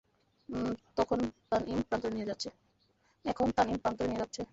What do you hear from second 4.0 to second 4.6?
নিয়ে যাচ্ছে।